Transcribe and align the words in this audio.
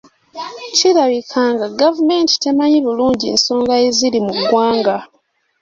Kirabika 0.75 1.41
nga 1.53 1.65
gavumenti 1.81 2.33
temanyi 2.43 2.79
bulungi 2.85 3.27
nsonga 3.35 3.73
eziri 3.87 4.19
mu 4.25 4.31
ggwanga. 4.39 4.95